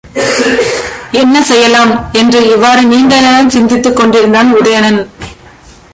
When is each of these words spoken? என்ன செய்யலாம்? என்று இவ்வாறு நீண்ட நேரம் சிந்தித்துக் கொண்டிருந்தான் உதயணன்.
என்ன 1.11 1.43
செய்யலாம்? 1.43 2.09
என்று 2.11 2.51
இவ்வாறு 2.51 2.81
நீண்ட 2.83 3.19
நேரம் 3.19 3.49
சிந்தித்துக் 3.49 3.95
கொண்டிருந்தான் 3.95 4.55
உதயணன். 4.61 5.09